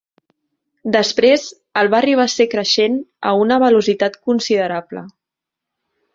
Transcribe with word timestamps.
Després 0.95 1.43
el 1.81 1.89
barri 1.95 2.15
va 2.21 2.25
ser 2.37 2.47
creixent 2.55 2.97
a 3.33 3.35
una 3.43 3.59
velocitat 3.67 4.19
considerable. 4.31 5.07